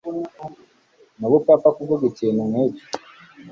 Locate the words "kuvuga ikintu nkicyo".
1.77-2.83